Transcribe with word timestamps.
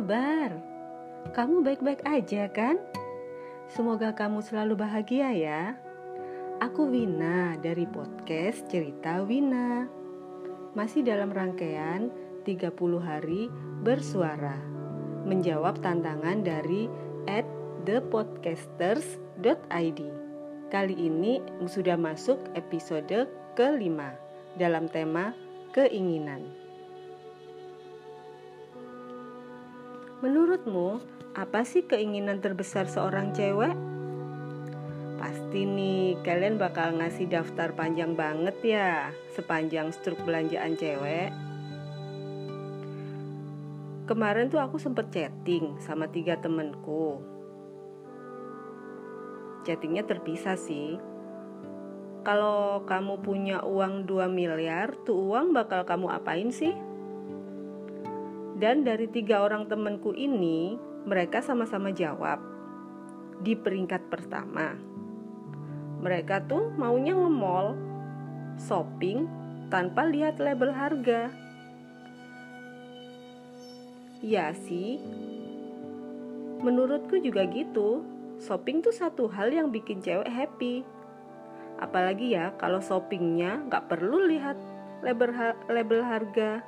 kabar? 0.00 0.56
Kamu 1.36 1.60
baik-baik 1.60 2.00
aja 2.08 2.48
kan? 2.48 2.80
Semoga 3.68 4.16
kamu 4.16 4.40
selalu 4.40 4.80
bahagia 4.80 5.28
ya. 5.36 5.76
Aku 6.60 6.84
Wina 6.88 7.56
dari 7.60 7.84
podcast 7.84 8.64
Cerita 8.72 9.20
Wina. 9.24 9.88
Masih 10.72 11.04
dalam 11.04 11.32
rangkaian 11.32 12.10
30 12.48 12.72
hari 13.00 13.50
bersuara. 13.84 14.56
Menjawab 15.28 15.84
tantangan 15.84 16.40
dari 16.40 16.88
at 17.28 17.44
thepodcasters.id. 17.84 20.00
Kali 20.72 20.96
ini 20.96 21.44
sudah 21.68 22.00
masuk 22.00 22.40
episode 22.56 23.28
kelima 23.52 24.16
dalam 24.56 24.88
tema 24.88 25.36
keinginan. 25.76 26.69
Menurutmu, 30.20 31.00
apa 31.32 31.64
sih 31.64 31.88
keinginan 31.88 32.44
terbesar 32.44 32.84
seorang 32.84 33.32
cewek? 33.32 33.72
Pasti 35.16 35.64
nih, 35.64 36.20
kalian 36.20 36.60
bakal 36.60 37.00
ngasih 37.00 37.24
daftar 37.24 37.72
panjang 37.72 38.12
banget 38.12 38.56
ya, 38.60 39.16
sepanjang 39.32 39.88
struk 39.96 40.20
belanjaan 40.28 40.76
cewek. 40.76 41.32
Kemarin 44.04 44.52
tuh 44.52 44.60
aku 44.60 44.76
sempet 44.76 45.08
chatting 45.08 45.80
sama 45.80 46.04
tiga 46.12 46.36
temenku. 46.36 47.24
Chattingnya 49.64 50.04
terpisah 50.04 50.60
sih. 50.60 51.00
Kalau 52.28 52.84
kamu 52.84 53.24
punya 53.24 53.64
uang 53.64 54.04
2 54.04 54.28
miliar, 54.28 54.92
tuh 55.08 55.16
uang 55.16 55.56
bakal 55.56 55.88
kamu 55.88 56.12
apain 56.12 56.52
sih? 56.52 56.89
Dan 58.60 58.84
dari 58.84 59.08
tiga 59.08 59.40
orang 59.40 59.72
temanku 59.72 60.12
ini, 60.12 60.76
mereka 61.08 61.40
sama-sama 61.40 61.88
jawab. 61.96 62.44
Di 63.40 63.56
peringkat 63.56 64.12
pertama, 64.12 64.76
mereka 66.04 66.44
tuh 66.44 66.68
maunya 66.76 67.16
nge-mall, 67.16 67.72
shopping 68.60 69.24
tanpa 69.72 70.04
lihat 70.04 70.36
label 70.36 70.76
harga. 70.76 71.32
Ya 74.20 74.52
sih, 74.52 75.00
menurutku 76.60 77.16
juga 77.24 77.48
gitu. 77.48 78.04
Shopping 78.44 78.84
tuh 78.84 78.92
satu 78.92 79.24
hal 79.32 79.56
yang 79.56 79.72
bikin 79.72 80.04
cewek 80.04 80.28
happy. 80.28 80.84
Apalagi 81.80 82.36
ya 82.36 82.52
kalau 82.60 82.84
shoppingnya 82.84 83.64
nggak 83.72 83.88
perlu 83.88 84.28
lihat 84.28 84.60
label, 85.00 85.32
label 85.72 86.04
harga 86.04 86.60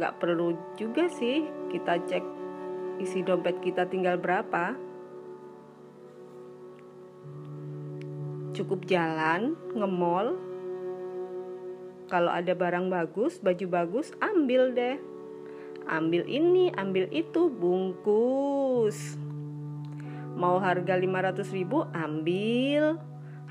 nggak 0.00 0.16
perlu 0.16 0.56
juga 0.80 1.12
sih 1.12 1.44
kita 1.68 2.00
cek 2.08 2.24
isi 3.04 3.20
dompet 3.20 3.60
kita 3.60 3.84
tinggal 3.84 4.16
berapa. 4.16 4.72
Cukup 8.56 8.88
jalan 8.88 9.56
nge-mall. 9.76 10.40
Kalau 12.08 12.32
ada 12.32 12.56
barang 12.56 12.88
bagus 12.88 13.36
baju 13.44 13.66
bagus 13.68 14.12
ambil 14.24 14.72
deh. 14.72 14.96
Ambil 15.84 16.24
ini 16.24 16.72
ambil 16.80 17.08
itu 17.12 17.52
bungkus. 17.52 19.20
Mau 20.32 20.56
harga 20.60 20.96
500 20.96 21.44
ribu 21.56 21.84
ambil. 21.92 22.96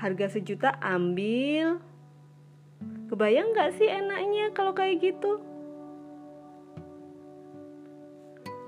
Harga 0.00 0.32
sejuta 0.32 0.76
ambil. 0.80 1.80
Kebayang 3.08 3.56
gak 3.56 3.76
sih 3.80 3.88
enaknya 3.88 4.52
kalau 4.52 4.76
kayak 4.76 5.00
gitu 5.00 5.40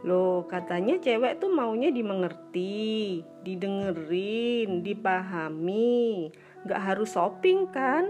Loh, 0.01 0.49
katanya 0.49 0.97
cewek 0.97 1.45
tuh 1.45 1.53
maunya 1.53 1.93
dimengerti, 1.93 3.21
didengerin, 3.45 4.81
dipahami. 4.81 6.33
Gak 6.65 6.81
harus 6.81 7.13
shopping 7.13 7.69
kan? 7.69 8.09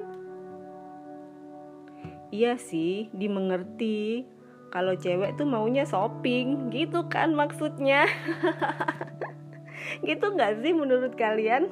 Iya 2.30 2.54
sih, 2.62 3.10
dimengerti. 3.10 4.22
Kalau 4.70 4.94
cewek 4.94 5.34
tuh 5.34 5.50
maunya 5.50 5.82
shopping, 5.82 6.70
gitu 6.70 7.10
kan 7.10 7.34
maksudnya. 7.34 8.06
gitu 10.06 10.30
gak 10.38 10.62
sih 10.62 10.70
menurut 10.70 11.18
kalian? 11.18 11.66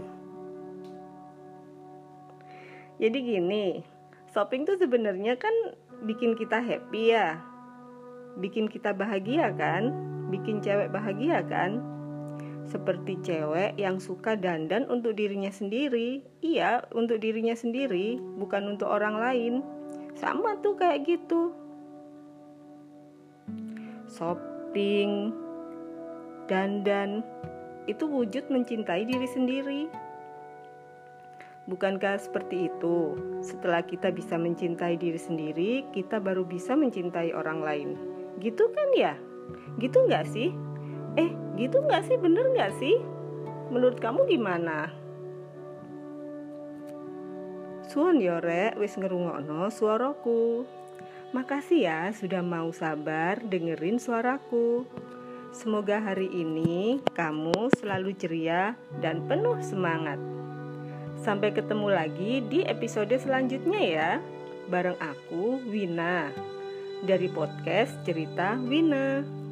Jadi 2.99 3.19
gini, 3.23 3.87
shopping 4.35 4.67
tuh 4.67 4.75
sebenarnya 4.83 5.39
kan 5.39 5.55
bikin 6.03 6.35
kita 6.35 6.59
happy 6.59 7.15
ya 7.15 7.39
bikin 8.39 8.71
kita 8.71 8.95
bahagia 8.95 9.51
kan? 9.55 9.91
Bikin 10.31 10.63
cewek 10.63 10.95
bahagia 10.95 11.43
kan? 11.47 11.83
Seperti 12.69 13.17
cewek 13.25 13.81
yang 13.81 13.97
suka 13.97 14.37
dandan 14.37 14.85
untuk 14.93 15.17
dirinya 15.17 15.49
sendiri. 15.49 16.21
Iya, 16.45 16.85
untuk 16.93 17.25
dirinya 17.25 17.57
sendiri, 17.57 18.21
bukan 18.37 18.77
untuk 18.77 18.93
orang 18.93 19.17
lain. 19.17 19.55
Sama 20.15 20.61
tuh 20.61 20.77
kayak 20.77 21.09
gitu. 21.09 21.55
Shopping, 24.09 25.33
dandan, 26.45 27.25
itu 27.89 28.05
wujud 28.05 28.53
mencintai 28.53 29.09
diri 29.09 29.29
sendiri. 29.33 29.83
Bukankah 31.69 32.17
seperti 32.17 32.73
itu? 32.73 33.17
Setelah 33.45 33.85
kita 33.85 34.09
bisa 34.09 34.41
mencintai 34.41 34.97
diri 34.97 35.21
sendiri, 35.21 35.85
kita 35.93 36.17
baru 36.17 36.45
bisa 36.45 36.73
mencintai 36.73 37.37
orang 37.37 37.61
lain. 37.61 38.18
Gitu 38.39 38.71
kan 38.71 38.89
ya? 38.95 39.15
Gitu 39.83 39.99
nggak 40.07 40.27
sih? 40.31 40.55
Eh, 41.19 41.31
gitu 41.59 41.83
nggak 41.83 42.07
sih? 42.07 42.17
Bener 42.19 42.47
nggak 42.55 42.73
sih? 42.79 42.97
Menurut 43.75 43.99
kamu 43.99 44.31
gimana? 44.31 44.95
Suon 47.91 48.23
yore 48.23 48.79
wis 48.79 48.95
ngerungokno 48.95 49.69
suaraku. 49.75 50.63
Makasih 51.35 51.81
ya 51.85 52.01
sudah 52.15 52.41
mau 52.41 52.71
sabar 52.71 53.43
dengerin 53.43 54.01
suaraku. 54.01 54.87
Semoga 55.53 55.99
hari 56.01 56.29
ini 56.31 57.03
kamu 57.17 57.73
selalu 57.81 58.15
ceria 58.17 58.79
dan 59.03 59.27
penuh 59.27 59.59
semangat. 59.65 60.21
Sampai 61.19 61.51
ketemu 61.51 61.89
lagi 61.91 62.45
di 62.47 62.63
episode 62.63 63.13
selanjutnya 63.19 63.83
ya. 63.83 64.11
Bareng 64.69 65.01
aku, 65.01 65.65
Wina 65.65 66.29
dari 67.05 67.31
podcast 67.31 67.95
Cerita 68.03 68.59
Wina. 68.59 69.48